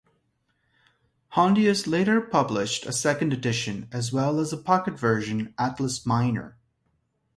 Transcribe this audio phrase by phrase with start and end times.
[1.35, 6.57] Hondius later published a second edition, as well as a pocket version "Atlas Minor".